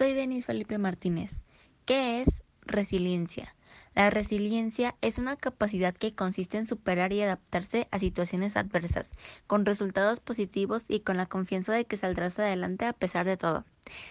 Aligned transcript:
Soy 0.00 0.14
Denis 0.14 0.46
Felipe 0.46 0.78
Martínez. 0.78 1.42
¿Qué 1.84 2.22
es 2.22 2.42
resiliencia? 2.62 3.54
La 3.94 4.08
resiliencia 4.08 4.94
es 5.02 5.18
una 5.18 5.36
capacidad 5.36 5.94
que 5.94 6.14
consiste 6.14 6.56
en 6.56 6.66
superar 6.66 7.12
y 7.12 7.20
adaptarse 7.20 7.86
a 7.90 7.98
situaciones 7.98 8.56
adversas, 8.56 9.12
con 9.46 9.66
resultados 9.66 10.20
positivos 10.20 10.86
y 10.88 11.00
con 11.00 11.18
la 11.18 11.26
confianza 11.26 11.74
de 11.74 11.84
que 11.84 11.98
saldrás 11.98 12.38
adelante 12.38 12.86
a 12.86 12.94
pesar 12.94 13.26
de 13.26 13.36
todo. 13.36 13.66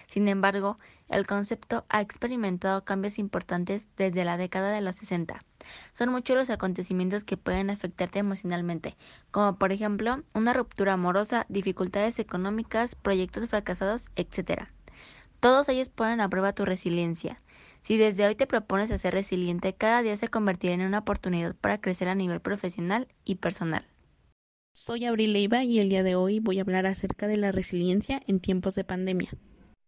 Sin 0.06 0.28
embargo, 0.28 0.78
el 1.08 1.26
concepto 1.26 1.84
ha 1.88 2.00
experimentado 2.00 2.84
cambios 2.84 3.18
importantes 3.18 3.88
desde 3.96 4.24
la 4.24 4.36
década 4.36 4.70
de 4.70 4.82
los 4.82 4.94
60. 4.94 5.40
Son 5.92 6.12
muchos 6.12 6.36
los 6.36 6.50
acontecimientos 6.50 7.24
que 7.24 7.36
pueden 7.36 7.68
afectarte 7.68 8.20
emocionalmente, 8.20 8.96
como 9.32 9.58
por 9.58 9.72
ejemplo 9.72 10.22
una 10.34 10.52
ruptura 10.52 10.92
amorosa, 10.92 11.46
dificultades 11.48 12.20
económicas, 12.20 12.94
proyectos 12.94 13.48
fracasados, 13.48 14.08
etc. 14.14 14.68
Todos 15.40 15.70
ellos 15.70 15.88
ponen 15.88 16.20
a 16.20 16.28
prueba 16.28 16.52
tu 16.52 16.66
resiliencia. 16.66 17.40
Si 17.80 17.96
desde 17.96 18.26
hoy 18.26 18.34
te 18.34 18.46
propones 18.46 18.90
a 18.90 18.98
ser 18.98 19.14
resiliente, 19.14 19.74
cada 19.74 20.02
día 20.02 20.14
se 20.18 20.28
convertirá 20.28 20.74
en 20.74 20.82
una 20.82 20.98
oportunidad 20.98 21.56
para 21.56 21.80
crecer 21.80 22.08
a 22.08 22.14
nivel 22.14 22.40
profesional 22.40 23.08
y 23.24 23.36
personal. 23.36 23.86
Soy 24.74 25.06
Abril 25.06 25.32
Leiva 25.32 25.64
y 25.64 25.78
el 25.78 25.88
día 25.88 26.02
de 26.02 26.14
hoy 26.14 26.40
voy 26.40 26.58
a 26.58 26.62
hablar 26.62 26.86
acerca 26.86 27.26
de 27.26 27.38
la 27.38 27.52
resiliencia 27.52 28.20
en 28.26 28.38
tiempos 28.38 28.74
de 28.74 28.84
pandemia. 28.84 29.30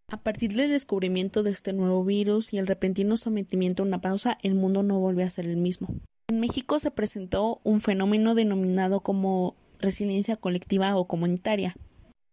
A 0.09 0.23
partir 0.23 0.53
del 0.53 0.71
descubrimiento 0.71 1.43
de 1.43 1.51
este 1.51 1.75
nuevo 1.75 2.03
virus 2.03 2.55
y 2.55 2.59
el 2.59 2.67
repentino 2.67 3.19
sometimiento 3.19 3.83
a 3.83 3.87
una 3.87 4.01
pausa, 4.01 4.39
el 4.43 4.55
mundo 4.55 4.83
no 4.83 4.99
vuelve 4.99 5.23
a 5.23 5.31
ser 5.31 5.47
el 5.47 5.59
mismo. 5.59 5.89
En 6.29 6.41
México 6.41 6.79
se 6.79 6.91
presentó 6.91 7.61
un 7.63 7.83
fenómeno 7.83 8.35
denominado 8.35 9.01
como 9.01 9.55
resiliencia 9.79 10.37
colectiva 10.37 10.97
o 10.97 11.07
comunitaria, 11.07 11.77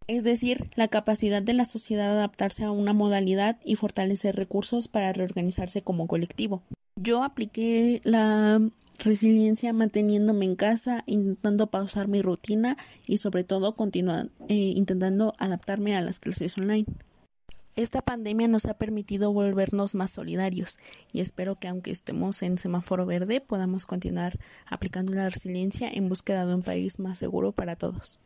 es 0.09 0.23
decir, 0.23 0.63
la 0.75 0.87
capacidad 0.87 1.43
de 1.43 1.53
la 1.53 1.65
sociedad 1.65 2.05
de 2.05 2.17
adaptarse 2.17 2.63
a 2.63 2.71
una 2.71 2.93
modalidad 2.93 3.59
y 3.63 3.75
fortalecer 3.75 4.35
recursos 4.35 4.87
para 4.87 5.13
reorganizarse 5.13 5.83
como 5.83 6.07
colectivo. 6.07 6.63
Yo 6.95 7.23
apliqué 7.23 8.01
la 8.03 8.59
resiliencia 8.97 9.71
manteniéndome 9.71 10.45
en 10.45 10.55
casa, 10.55 11.03
intentando 11.05 11.67
pausar 11.67 12.07
mi 12.07 12.23
rutina 12.23 12.75
y 13.05 13.17
sobre 13.17 13.43
todo 13.43 13.73
continuando 13.73 14.31
eh, 14.47 14.55
intentando 14.55 15.35
adaptarme 15.37 15.95
a 15.95 16.01
las 16.01 16.19
clases 16.19 16.57
online. 16.57 16.87
Esta 17.75 18.01
pandemia 18.01 18.47
nos 18.47 18.65
ha 18.65 18.73
permitido 18.79 19.31
volvernos 19.31 19.93
más 19.93 20.09
solidarios 20.09 20.79
y 21.13 21.21
espero 21.21 21.55
que 21.55 21.67
aunque 21.67 21.91
estemos 21.91 22.41
en 22.41 22.57
semáforo 22.57 23.05
verde 23.05 23.41
podamos 23.41 23.85
continuar 23.85 24.39
aplicando 24.65 25.13
la 25.13 25.29
resiliencia 25.29 25.87
en 25.87 26.09
búsqueda 26.09 26.47
de 26.47 26.55
un 26.55 26.63
país 26.63 26.97
más 26.97 27.19
seguro 27.19 27.51
para 27.51 27.75
todos. 27.75 28.19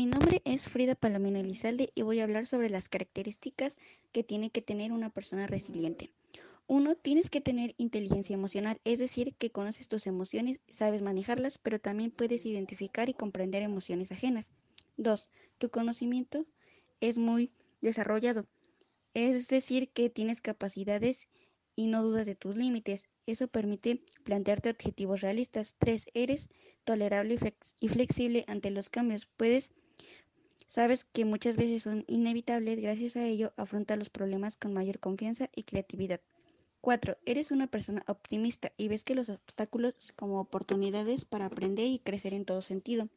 Mi 0.00 0.06
nombre 0.06 0.40
es 0.46 0.66
Frida 0.66 0.94
Palomino 0.94 1.38
Elizalde 1.38 1.92
y 1.94 2.00
voy 2.00 2.20
a 2.20 2.22
hablar 2.22 2.46
sobre 2.46 2.70
las 2.70 2.88
características 2.88 3.76
que 4.12 4.24
tiene 4.24 4.48
que 4.48 4.62
tener 4.62 4.92
una 4.92 5.10
persona 5.10 5.46
resiliente. 5.46 6.10
Uno, 6.66 6.94
tienes 6.94 7.28
que 7.28 7.42
tener 7.42 7.74
inteligencia 7.76 8.32
emocional, 8.32 8.80
es 8.84 8.98
decir, 8.98 9.34
que 9.34 9.50
conoces 9.50 9.88
tus 9.88 10.06
emociones, 10.06 10.62
sabes 10.70 11.02
manejarlas, 11.02 11.58
pero 11.58 11.78
también 11.80 12.12
puedes 12.12 12.46
identificar 12.46 13.10
y 13.10 13.12
comprender 13.12 13.62
emociones 13.62 14.10
ajenas. 14.10 14.50
Dos, 14.96 15.28
tu 15.58 15.68
conocimiento 15.68 16.46
es 17.02 17.18
muy 17.18 17.52
desarrollado, 17.82 18.46
es 19.12 19.48
decir, 19.48 19.90
que 19.90 20.08
tienes 20.08 20.40
capacidades 20.40 21.28
y 21.76 21.88
no 21.88 22.02
dudas 22.02 22.24
de 22.24 22.36
tus 22.36 22.56
límites. 22.56 23.04
Eso 23.26 23.48
permite 23.48 24.02
plantearte 24.24 24.70
objetivos 24.70 25.20
realistas. 25.20 25.76
Tres, 25.78 26.06
eres 26.14 26.48
tolerable 26.84 27.38
y 27.80 27.88
flexible 27.88 28.44
ante 28.48 28.70
los 28.70 28.88
cambios. 28.88 29.26
Puedes 29.26 29.70
Sabes 30.70 31.02
que 31.02 31.24
muchas 31.24 31.56
veces 31.56 31.82
son 31.82 32.04
inevitables, 32.06 32.80
gracias 32.80 33.16
a 33.16 33.26
ello 33.26 33.52
afronta 33.56 33.96
los 33.96 34.08
problemas 34.08 34.56
con 34.56 34.72
mayor 34.72 35.00
confianza 35.00 35.50
y 35.52 35.64
creatividad. 35.64 36.20
4. 36.80 37.18
Eres 37.26 37.50
una 37.50 37.66
persona 37.66 38.04
optimista 38.06 38.70
y 38.76 38.86
ves 38.86 39.02
que 39.02 39.16
los 39.16 39.30
obstáculos 39.30 40.12
como 40.14 40.40
oportunidades 40.40 41.24
para 41.24 41.46
aprender 41.46 41.86
y 41.86 41.98
crecer 41.98 42.34
en 42.34 42.44
todo 42.44 42.62
sentido. 42.62 43.08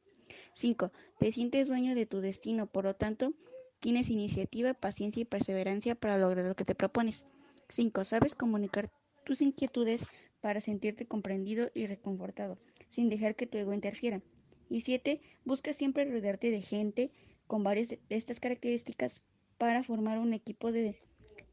5. 0.54 0.92
Te 1.20 1.32
sientes 1.32 1.68
dueño 1.68 1.94
de 1.94 2.08
tu 2.08 2.22
destino, 2.22 2.66
por 2.66 2.86
lo 2.86 2.96
tanto, 2.96 3.36
tienes 3.80 4.10
iniciativa, 4.10 4.74
paciencia 4.74 5.22
y 5.22 5.26
perseverancia 5.26 5.94
para 5.94 6.18
lograr 6.18 6.46
lo 6.46 6.56
que 6.56 6.66
te 6.66 6.74
propones. 6.74 7.28
5. 7.70 8.04
Sabes 8.04 8.34
comunicar 8.34 8.90
tus 9.26 9.44
inquietudes 9.44 10.08
para 10.42 10.60
sentirte 10.60 11.06
comprendido 11.06 11.70
y 11.76 11.86
reconfortado, 11.86 12.58
sin 12.90 13.10
dejar 13.10 13.36
que 13.36 13.46
tu 13.46 13.60
ego 13.60 13.76
interfiera. 13.76 14.24
Y 14.72 14.82
7. 14.82 15.22
Buscas 15.46 15.76
siempre 15.76 16.06
rodearte 16.06 16.50
de 16.50 16.64
gente 16.64 17.12
con 17.48 17.64
varias 17.64 17.90
de 17.90 18.00
estas 18.10 18.40
características 18.40 19.22
para 19.58 19.84
formar 19.84 20.20
un 20.20 20.34
equipo 20.34 20.72
de 20.72 21.00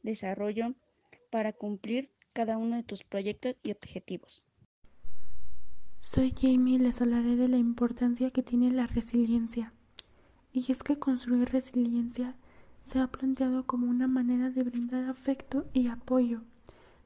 desarrollo 0.03 0.75
para 1.31 1.53
cumplir 1.53 2.11
cada 2.33 2.59
uno 2.59 2.77
de 2.77 2.83
tus 2.83 3.05
proyectos 3.05 3.57
y 3.63 3.73
objetivos. 3.73 4.43
Soy 6.01 6.33
Jamie 6.33 6.77
y 6.77 6.79
les 6.79 7.01
hablaré 7.01 7.37
de 7.37 7.49
la 7.49 7.59
importancia 7.59 8.31
que 8.31 8.43
tiene 8.43 8.71
la 8.71 8.87
resiliencia. 8.87 9.73
Y 10.53 10.73
es 10.73 10.83
que 10.83 10.99
construir 10.99 11.51
resiliencia 11.51 12.35
se 12.81 12.99
ha 12.99 13.07
planteado 13.07 13.67
como 13.67 13.89
una 13.89 14.09
manera 14.09 14.51
de 14.51 14.63
brindar 14.63 15.05
afecto 15.05 15.67
y 15.73 15.89
apoyo, 15.89 16.41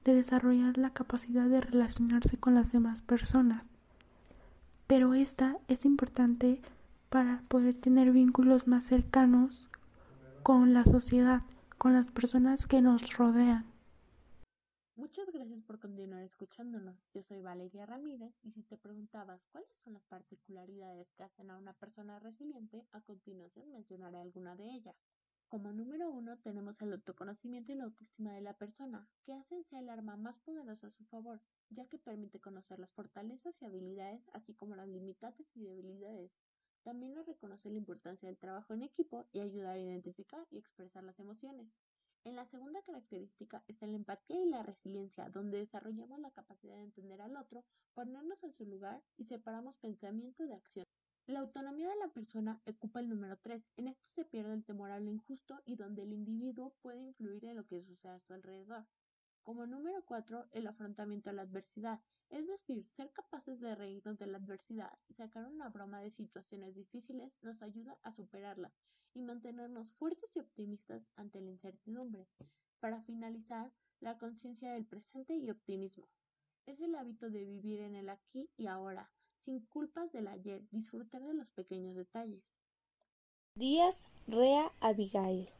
de 0.05 0.15
desarrollar 0.15 0.79
la 0.79 0.91
capacidad 0.91 1.47
de 1.47 1.61
relacionarse 1.61 2.39
con 2.39 2.55
las 2.55 2.73
demás 2.73 3.03
personas. 3.03 3.75
Pero 4.87 5.15
esta 5.15 5.59
es 5.69 5.85
importante 5.85 6.61
para 7.15 7.45
poder 7.49 7.77
tener 7.77 8.11
vínculos 8.11 8.67
más 8.67 8.87
cercanos 8.87 9.69
con 10.43 10.75
la 10.75 10.85
sociedad, 10.85 11.43
con 11.79 11.93
las 11.93 12.11
personas 12.11 12.67
que 12.67 12.83
nos 12.83 13.17
rodean. 13.17 13.65
Muchas 14.97 15.31
gracias 15.33 15.63
por 15.63 15.79
continuar 15.79 16.25
escuchándonos. 16.25 16.97
Yo 17.15 17.23
soy 17.23 17.41
Valeria 17.41 17.87
Ramírez 17.87 18.35
y 18.43 18.51
si 18.51 18.65
te 18.65 18.77
preguntabas 18.77 19.41
cuáles 19.53 19.71
son 19.85 19.93
las 19.93 20.03
particularidades 20.07 21.07
que 21.17 21.23
hacen 21.23 21.53
a 21.53 21.57
una 21.57 21.73
persona 21.75 22.19
resiliente, 22.19 22.85
a 22.91 23.01
continuación 23.03 23.71
mencionaré 23.71 24.19
alguna 24.19 24.57
de 24.57 24.73
ellas. 24.73 24.97
Como 25.47 25.73
número 25.73 26.11
uno 26.11 26.37
tenemos 26.39 26.75
el 26.83 26.95
autoconocimiento 26.95 27.71
y 27.71 27.77
la 27.77 27.85
autoestima 27.85 28.33
de 28.33 28.41
la 28.41 28.55
persona, 28.55 29.07
que 29.25 29.35
hacen 29.35 29.63
ser 29.71 29.85
el 29.85 29.89
arma 29.89 30.17
más 30.17 30.37
poderosa 30.41 30.89
a 30.89 30.91
su 30.91 31.05
favor, 31.05 31.41
ya 31.71 31.87
que 31.87 31.97
permite 31.97 32.41
conocer 32.41 32.81
las 32.81 32.91
fortalezas 32.91 33.55
y 33.61 33.67
habilidades, 33.67 34.21
así 34.33 34.53
como 34.55 34.75
las 34.75 34.89
limitantes 34.89 35.47
y 35.55 35.63
debilidades, 35.63 36.33
también 36.85 37.15
nos 37.15 37.27
reconoce 37.27 37.71
la 37.71 37.79
importancia 37.79 38.29
del 38.29 38.39
trabajo 38.39 38.75
en 38.75 38.83
equipo 38.83 39.27
y 39.33 39.41
ayudar 39.41 39.77
a 39.77 39.81
identificar 39.81 40.47
y 40.51 40.59
expresar 40.59 41.03
las 41.03 41.19
emociones. 41.19 41.67
En 42.25 42.37
la 42.37 42.47
segunda 42.47 42.81
característica 42.83 43.65
está 43.69 43.87
la 43.87 43.97
empatía 43.97 44.41
y 44.41 44.49
la 44.49 44.63
resiliencia, 44.63 45.29
donde 45.31 45.59
desarrollamos 45.59 46.21
la 46.21 46.31
capacidad 46.31 46.77
de 46.77 46.85
entender 46.85 47.21
al 47.21 47.37
otro, 47.37 47.65
ponernos 47.95 48.43
en 48.45 48.55
su 48.55 48.65
lugar 48.65 49.03
y 49.19 49.25
separamos 49.25 49.77
pensamiento 49.77 50.47
de 50.47 50.55
acción. 50.55 50.87
La 51.27 51.41
autonomía 51.41 51.89
de 51.89 51.97
la 51.97 52.09
persona 52.09 52.61
ocupa 52.67 53.01
el 53.01 53.09
número 53.09 53.39
3. 53.43 53.63
En 53.77 53.89
esto 53.89 54.05
se 54.15 54.25
pierde 54.25 54.53
el 54.53 54.65
temor 54.65 54.91
a 54.91 55.01
lo 55.01 55.11
injusto 55.11 55.61
y 55.65 55.77
donde 55.77 56.03
el 56.03 56.13
individuo 56.13 56.75
puede 56.83 57.01
influir 57.01 57.45
en 57.47 57.57
lo 57.57 57.67
que 57.67 57.83
sucede 57.83 58.13
a 58.13 58.21
su 58.21 58.35
alrededor. 58.35 58.85
Como 59.45 59.67
número 59.67 60.03
4, 60.07 60.47
el 60.53 60.67
afrontamiento 60.67 61.29
a 61.29 61.35
la 61.35 61.43
adversidad, 61.43 62.01
es 62.31 62.47
decir, 62.47 62.89
ser 62.97 63.13
capaces 63.13 63.61
de 63.61 63.75
reírnos 63.75 64.19
de 64.19 64.27
la 64.27 64.39
adversidad 64.39 64.91
y 65.07 65.15
sacar 65.15 65.45
una 65.45 65.69
broma 65.69 66.01
de 66.01 66.11
situaciones 66.13 66.75
difíciles 66.75 67.31
nos 67.43 67.61
ayuda 67.61 67.99
a 68.03 68.15
superarlas 68.15 68.73
y 69.13 69.21
mantenernos 69.21 69.87
fuertes 69.99 70.31
y 70.35 70.41
optimistas 70.41 71.03
ante 71.17 71.43
la 71.43 71.51
incertidumbre. 71.51 72.27
Para 72.81 73.03
finalizar, 73.03 73.71
la 74.01 74.17
conciencia 74.17 74.73
del 74.73 74.87
presente 74.87 75.37
y 75.37 75.51
optimismo. 75.51 76.09
Es 76.65 76.81
el 76.81 76.95
hábito 76.95 77.29
de 77.29 77.45
vivir 77.45 77.81
en 77.81 77.97
el 77.97 78.09
aquí 78.09 78.49
y 78.57 78.67
ahora, 78.67 79.11
sin 79.45 79.61
culpas 79.67 80.11
del 80.13 80.29
ayer, 80.29 80.63
disfrutar 80.71 81.23
de 81.23 81.35
los 81.35 81.51
pequeños 81.51 81.95
detalles. 81.95 82.43
Díaz 83.57 84.09
Rea 84.27 84.73
Abigail. 84.81 85.51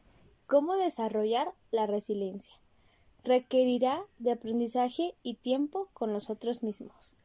¿Cómo 0.47 0.75
desarrollar 0.75 1.55
la 1.71 1.87
resiliencia? 1.87 2.64
Requerirá 3.25 4.05
de 4.19 4.33
aprendizaje 4.33 5.15
y 5.23 5.35
tiempo 5.35 5.89
con 5.95 6.13
nosotros 6.13 6.63
mismos. 6.63 7.17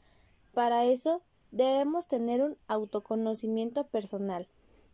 Para 0.54 0.86
eso 0.86 1.22
debemos 1.52 2.08
tener 2.08 2.42
un 2.42 2.58
autoconocimiento 2.68 3.86
personal, 3.88 4.48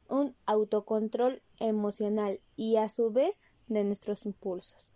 un 0.10 0.36
autocontrol 0.46 1.42
emocional 1.60 2.40
y 2.56 2.78
a 2.78 2.90
su 2.90 3.12
vez 3.12 3.46
de 3.68 3.84
nuestros 3.84 4.26
impulsos. 4.26 4.92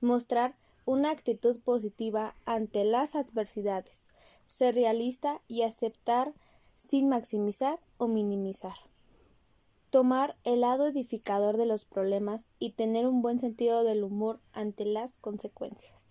Mostrar 0.00 0.56
una 0.84 1.10
actitud 1.10 1.60
positiva 1.60 2.34
ante 2.44 2.84
las 2.84 3.14
adversidades, 3.14 4.02
ser 4.46 4.74
realista 4.74 5.40
y 5.48 5.62
aceptar 5.62 6.32
sin 6.76 7.08
maximizar 7.08 7.80
o 7.98 8.06
minimizar 8.06 8.76
tomar 9.90 10.36
el 10.44 10.60
lado 10.60 10.86
edificador 10.86 11.56
de 11.56 11.66
los 11.66 11.84
problemas 11.84 12.48
y 12.58 12.72
tener 12.72 13.06
un 13.06 13.22
buen 13.22 13.38
sentido 13.38 13.84
del 13.84 14.04
humor 14.04 14.40
ante 14.52 14.84
las 14.84 15.18
consecuencias. 15.18 16.05